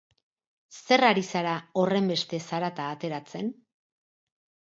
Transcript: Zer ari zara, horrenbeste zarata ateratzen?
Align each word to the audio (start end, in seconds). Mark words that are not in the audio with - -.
Zer 0.77 1.03
ari 1.09 1.23
zara, 1.33 1.51
horrenbeste 1.81 2.39
zarata 2.45 2.87
ateratzen? 2.95 3.53